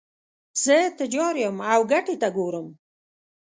زه 0.63 0.77
تجار 0.99 1.35
یم 1.43 1.57
او 1.73 1.81
ګټې 1.91 2.15
ته 2.21 2.27
ګورم. 2.37 2.67